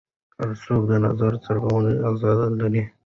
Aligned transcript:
هر 0.39 0.49
څوک 0.65 0.81
د 0.91 0.93
نظر 1.05 1.33
څرګندولو 1.45 1.91
ازادي 2.09 2.47
لري. 2.59 2.83